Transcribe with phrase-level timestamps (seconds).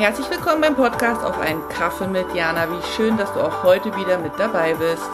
[0.00, 2.66] Herzlich willkommen beim Podcast auf einen Kaffee mit Jana.
[2.70, 5.10] Wie schön, dass du auch heute wieder mit dabei bist.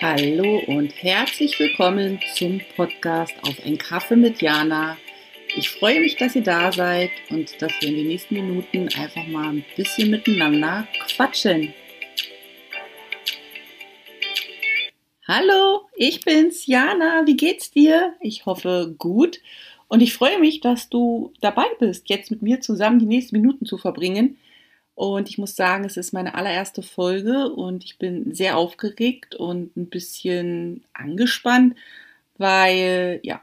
[0.00, 4.96] Hallo und herzlich willkommen zum Podcast auf einen Kaffee mit Jana.
[5.54, 9.24] Ich freue mich, dass ihr da seid und dass wir in den nächsten Minuten einfach
[9.28, 11.72] mal ein bisschen miteinander quatschen.
[15.28, 17.26] Hallo, ich bin's, Jana.
[17.26, 18.14] Wie geht's dir?
[18.20, 19.40] Ich hoffe gut.
[19.88, 23.66] Und ich freue mich, dass du dabei bist, jetzt mit mir zusammen die nächsten Minuten
[23.66, 24.38] zu verbringen.
[24.94, 29.76] Und ich muss sagen, es ist meine allererste Folge und ich bin sehr aufgeregt und
[29.76, 31.76] ein bisschen angespannt,
[32.38, 33.40] weil, ja,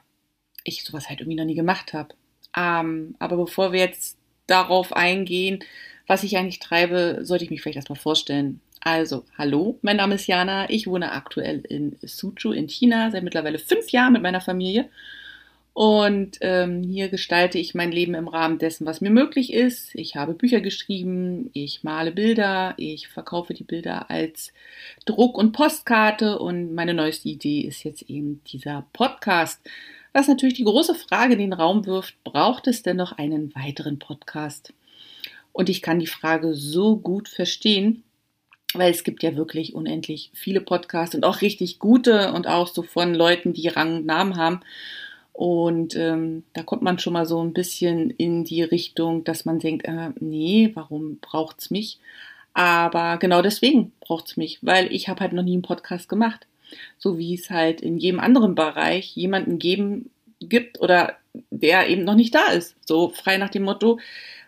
[0.63, 2.15] ich sowas halt irgendwie noch nie gemacht habe.
[2.55, 5.59] Ähm, aber bevor wir jetzt darauf eingehen,
[6.07, 8.61] was ich eigentlich treibe, sollte ich mich vielleicht erstmal vorstellen.
[8.85, 10.69] Also, hallo, mein Name ist Jana.
[10.69, 14.89] Ich wohne aktuell in Suzhou in China seit mittlerweile fünf Jahren mit meiner Familie.
[15.71, 19.95] Und ähm, hier gestalte ich mein Leben im Rahmen dessen, was mir möglich ist.
[19.95, 24.51] Ich habe Bücher geschrieben, ich male Bilder, ich verkaufe die Bilder als
[25.05, 29.61] Druck- und Postkarte und meine neueste Idee ist jetzt eben dieser Podcast.
[30.11, 33.97] Was natürlich die große Frage in den Raum wirft, braucht es denn noch einen weiteren
[33.97, 34.73] Podcast?
[35.53, 38.03] Und ich kann die Frage so gut verstehen,
[38.73, 42.83] weil es gibt ja wirklich unendlich viele Podcasts und auch richtig gute und auch so
[42.83, 44.61] von Leuten, die Rang und Namen haben.
[45.33, 49.59] Und ähm, da kommt man schon mal so ein bisschen in die Richtung, dass man
[49.59, 51.99] denkt, äh, nee, warum braucht's mich?
[52.53, 56.45] Aber genau deswegen braucht's mich, weil ich habe halt noch nie einen Podcast gemacht.
[56.99, 61.17] So wie es halt in jedem anderen Bereich jemanden geben gibt oder
[61.49, 62.75] der eben noch nicht da ist.
[62.85, 63.99] So frei nach dem Motto,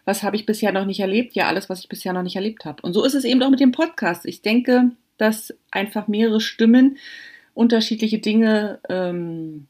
[0.05, 1.33] was habe ich bisher noch nicht erlebt?
[1.33, 2.81] Ja, alles, was ich bisher noch nicht erlebt habe.
[2.83, 4.25] Und so ist es eben auch mit dem Podcast.
[4.25, 6.97] Ich denke, dass einfach mehrere Stimmen
[7.53, 9.67] unterschiedliche Dinge ähm,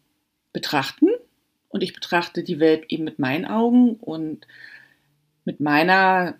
[0.51, 1.07] betrachten.
[1.69, 4.45] Und ich betrachte die Welt eben mit meinen Augen und
[5.45, 6.35] mit meiner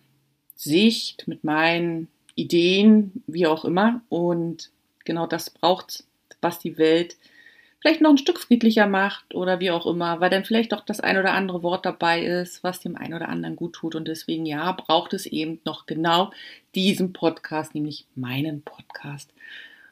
[0.55, 4.01] Sicht, mit meinen Ideen, wie auch immer.
[4.09, 4.71] Und
[5.05, 6.03] genau das braucht,
[6.41, 7.15] was die Welt
[7.85, 11.01] vielleicht noch ein Stück friedlicher macht oder wie auch immer, weil dann vielleicht doch das
[11.01, 13.93] ein oder andere Wort dabei ist, was dem einen oder anderen gut tut.
[13.93, 16.31] Und deswegen, ja, braucht es eben noch genau
[16.73, 19.29] diesen Podcast, nämlich meinen Podcast.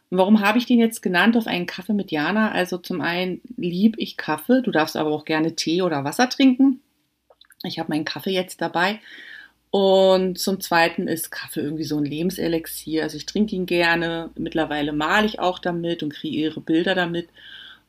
[0.09, 2.51] Und warum habe ich den jetzt genannt auf einen Kaffee mit Jana?
[2.51, 6.81] Also zum einen lieb ich Kaffee, du darfst aber auch gerne Tee oder Wasser trinken.
[7.63, 9.01] Ich habe meinen Kaffee jetzt dabei.
[9.69, 13.03] Und zum Zweiten ist Kaffee irgendwie so ein Lebenselixier.
[13.03, 14.31] Also ich trinke ihn gerne.
[14.35, 17.29] Mittlerweile male ich auch damit und kreiere Bilder damit.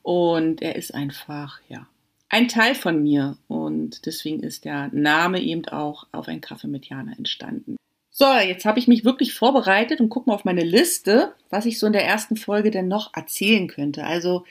[0.04, 1.86] Und er ist einfach, ja,
[2.28, 3.38] ein Teil von mir.
[3.48, 7.76] Und deswegen ist der Name eben auch auf ein Kaffee mit Jana entstanden.
[8.10, 11.78] So, jetzt habe ich mich wirklich vorbereitet und gucke mal auf meine Liste, was ich
[11.78, 14.04] so in der ersten Folge denn noch erzählen könnte.
[14.04, 14.44] Also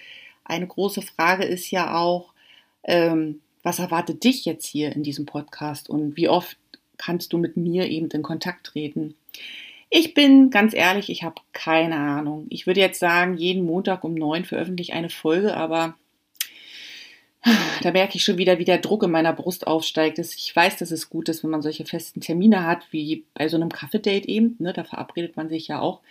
[0.44, 2.34] eine große Frage ist ja auch,
[2.84, 6.58] ähm, was erwartet dich jetzt hier in diesem Podcast und wie oft
[6.98, 9.14] kannst du mit mir eben in Kontakt treten?
[9.96, 12.48] Ich bin ganz ehrlich, ich habe keine Ahnung.
[12.50, 15.94] Ich würde jetzt sagen, jeden Montag um neun veröffentliche ich eine Folge, aber
[17.84, 20.18] da merke ich schon wieder, wie der Druck in meiner Brust aufsteigt.
[20.18, 23.56] Ich weiß, dass es gut ist, wenn man solche festen Termine hat, wie bei so
[23.56, 24.56] einem Kaffee-Date eben.
[24.58, 26.02] Ne, da verabredet man sich ja auch.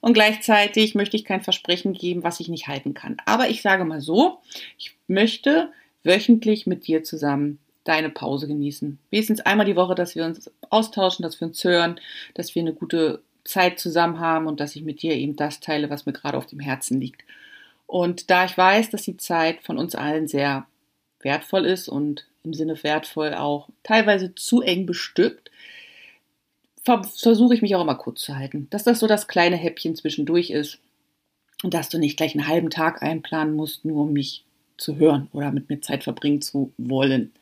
[0.00, 3.18] Und gleichzeitig möchte ich kein Versprechen geben, was ich nicht halten kann.
[3.24, 4.38] Aber ich sage mal so,
[4.78, 5.70] ich möchte
[6.02, 8.98] wöchentlich mit dir zusammen deine Pause genießen.
[9.10, 12.00] Wenigstens einmal die Woche, dass wir uns austauschen, dass wir uns hören,
[12.34, 15.90] dass wir eine gute Zeit zusammen haben und dass ich mit dir eben das teile,
[15.90, 17.22] was mir gerade auf dem Herzen liegt.
[17.86, 20.66] Und da ich weiß, dass die Zeit von uns allen sehr
[21.20, 25.50] wertvoll ist und im Sinne wertvoll auch teilweise zu eng bestückt,
[26.84, 28.68] versuche ich mich auch immer kurz zu halten.
[28.70, 30.78] Dass das so das kleine Häppchen zwischendurch ist
[31.62, 34.44] und dass du nicht gleich einen halben Tag einplanen musst, nur um mich
[34.76, 37.32] zu hören oder mit mir Zeit verbringen zu wollen.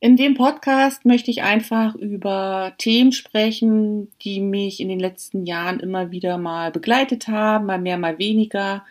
[0.00, 5.80] In dem Podcast möchte ich einfach über Themen sprechen, die mich in den letzten Jahren
[5.80, 8.84] immer wieder mal begleitet haben, mal mehr, mal weniger.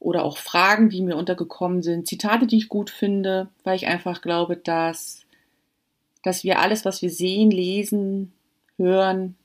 [0.00, 4.20] Oder auch Fragen, die mir untergekommen sind, Zitate, die ich gut finde, weil ich einfach
[4.20, 5.24] glaube, dass,
[6.24, 8.32] dass wir alles, was wir sehen, lesen,
[8.78, 9.36] hören,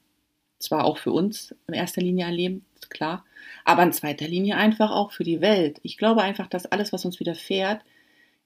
[0.58, 3.24] zwar auch für uns in erster Linie erleben, ist klar,
[3.66, 5.80] aber in zweiter Linie einfach auch für die Welt.
[5.84, 7.84] Ich glaube einfach, dass alles, was uns widerfährt,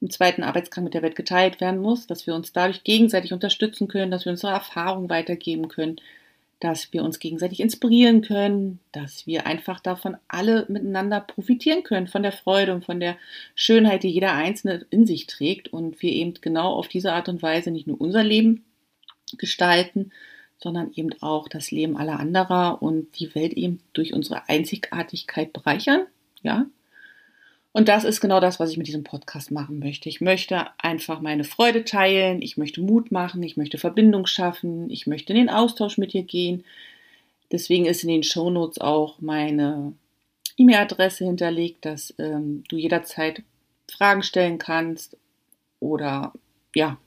[0.02, 3.88] im zweiten Arbeitsgang mit der Welt geteilt werden muss, dass wir uns dadurch gegenseitig unterstützen
[3.88, 5.98] können, dass wir unsere Erfahrungen weitergeben können,
[6.60, 12.24] dass wir uns gegenseitig inspirieren können, dass wir einfach davon alle miteinander profitieren können, von
[12.24, 13.18] der Freude und von der
[13.56, 17.42] Schönheit, die jeder Einzelne in sich trägt und wir eben genau auf diese Art und
[17.42, 18.64] Weise nicht nur unser Leben
[19.38, 20.12] gestalten,
[20.58, 26.06] sondern eben auch das Leben aller anderer und die Welt eben durch unsere Einzigartigkeit bereichern.
[26.44, 26.68] Ja.
[27.74, 30.10] Und das ist genau das, was ich mit diesem Podcast machen möchte.
[30.10, 35.08] Ich möchte einfach meine Freude teilen, ich möchte Mut machen, ich möchte Verbindung schaffen, ich
[35.08, 36.66] möchte in den Austausch mit dir gehen.
[37.52, 39.94] Deswegen ist in den Shownotes auch meine
[40.58, 43.42] E-Mail-Adresse hinterlegt, dass ähm, du jederzeit
[43.90, 45.18] Fragen stellen kannst
[45.80, 46.34] oder
[46.76, 46.98] ja,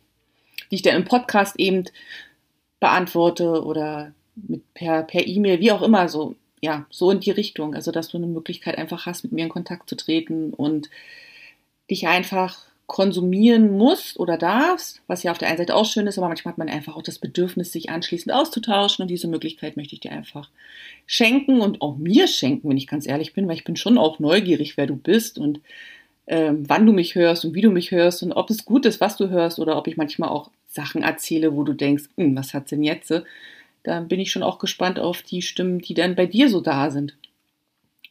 [0.70, 1.84] die ich dann im Podcast eben
[2.80, 7.74] beantworte oder mit per per E-Mail, wie auch immer so ja, so in die Richtung,
[7.74, 10.88] also dass du eine Möglichkeit einfach hast, mit mir in Kontakt zu treten und
[11.90, 16.16] dich einfach konsumieren musst oder darfst, was ja auf der einen Seite auch schön ist,
[16.16, 19.94] aber manchmal hat man einfach auch das Bedürfnis, sich anschließend auszutauschen und diese Möglichkeit möchte
[19.94, 20.48] ich dir einfach
[21.06, 24.18] schenken und auch mir schenken, wenn ich ganz ehrlich bin, weil ich bin schon auch
[24.18, 25.60] neugierig, wer du bist und
[26.26, 29.02] ähm, wann du mich hörst und wie du mich hörst und ob es gut ist,
[29.02, 32.54] was du hörst oder ob ich manchmal auch Sachen erzähle, wo du denkst, hm, was
[32.54, 33.12] hat denn jetzt?
[33.84, 36.90] Da bin ich schon auch gespannt auf die Stimmen, die dann bei dir so da
[36.90, 37.16] sind.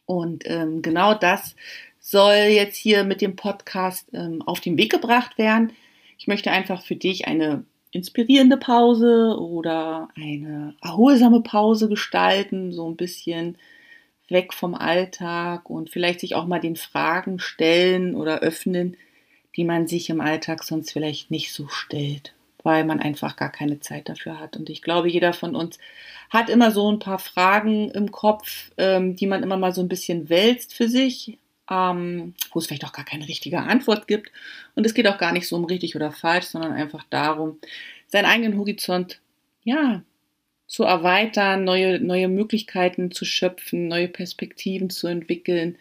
[0.06, 1.54] Und ähm, genau das
[2.00, 5.72] soll jetzt hier mit dem Podcast ähm, auf den Weg gebracht werden.
[6.18, 12.96] Ich möchte einfach für dich eine inspirierende Pause oder eine erholsame Pause gestalten, so ein
[12.96, 13.56] bisschen
[14.28, 18.96] weg vom Alltag und vielleicht sich auch mal den Fragen stellen oder öffnen,
[19.56, 22.33] die man sich im Alltag sonst vielleicht nicht so stellt,
[22.64, 24.56] weil man einfach gar keine Zeit dafür hat.
[24.56, 25.78] Und ich glaube, jeder von uns
[26.30, 29.88] hat immer so ein paar Fragen im Kopf, ähm, die man immer mal so ein
[29.88, 31.38] bisschen wälzt für sich,
[31.70, 34.32] ähm, wo es vielleicht auch gar keine richtige Antwort gibt.
[34.74, 37.58] Und es geht auch gar nicht so um richtig oder falsch, sondern einfach darum,
[38.08, 39.20] seinen eigenen Horizont,
[39.62, 40.02] ja,
[40.66, 45.76] zu erweitern, neue, neue Möglichkeiten zu schöpfen, neue Perspektiven zu entwickeln.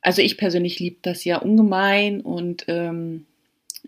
[0.00, 3.26] Also ich persönlich liebe das ja ungemein und ähm,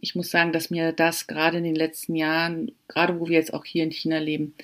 [0.01, 3.55] ich muss sagen, dass mir das gerade in den letzten Jahren, gerade wo wir jetzt
[3.55, 4.55] auch hier in China leben,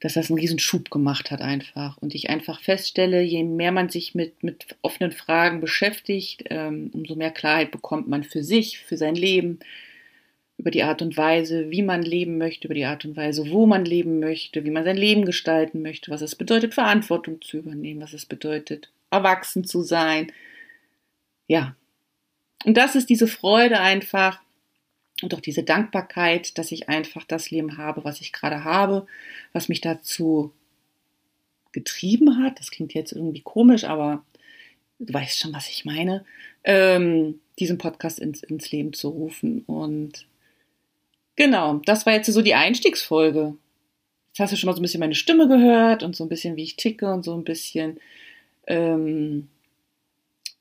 [0.00, 1.96] dass das einen riesen Schub gemacht hat einfach.
[1.98, 7.14] Und ich einfach feststelle, je mehr man sich mit, mit offenen Fragen beschäftigt, ähm, umso
[7.14, 9.60] mehr Klarheit bekommt man für sich, für sein Leben,
[10.58, 13.66] über die Art und Weise, wie man leben möchte, über die Art und Weise, wo
[13.66, 18.00] man leben möchte, wie man sein Leben gestalten möchte, was es bedeutet, Verantwortung zu übernehmen,
[18.00, 20.32] was es bedeutet, erwachsen zu sein.
[21.48, 21.76] Ja.
[22.64, 24.40] Und das ist diese Freude einfach,
[25.22, 29.06] und auch diese Dankbarkeit, dass ich einfach das Leben habe, was ich gerade habe,
[29.52, 30.52] was mich dazu
[31.72, 32.58] getrieben hat.
[32.58, 34.24] Das klingt jetzt irgendwie komisch, aber
[34.98, 36.24] du weißt schon, was ich meine,
[36.64, 39.62] ähm, diesen Podcast ins, ins Leben zu rufen.
[39.66, 40.26] Und
[41.36, 43.56] genau, das war jetzt so die Einstiegsfolge.
[44.28, 46.56] Jetzt hast du schon mal so ein bisschen meine Stimme gehört und so ein bisschen,
[46.56, 48.00] wie ich ticke und so ein bisschen,
[48.66, 49.48] ähm,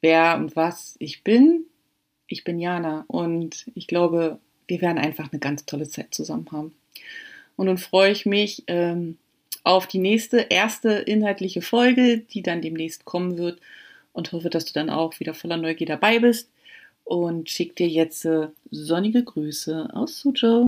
[0.02, 1.66] wer und was ich bin.
[2.32, 6.74] Ich bin Jana und ich glaube, wir werden einfach eine ganz tolle Zeit zusammen haben.
[7.58, 9.18] Und nun freue ich mich ähm,
[9.64, 13.60] auf die nächste, erste inhaltliche Folge, die dann demnächst kommen wird
[14.14, 16.50] und hoffe, dass du dann auch wieder voller Neugier dabei bist
[17.04, 20.68] und schick dir jetzt äh, sonnige Grüße aus Suzhou.